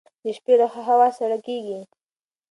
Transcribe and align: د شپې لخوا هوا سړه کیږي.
د 0.23 0.25
شپې 0.37 0.53
لخوا 0.61 0.81
هوا 0.89 1.07
سړه 1.17 1.37
کیږي. 1.47 1.79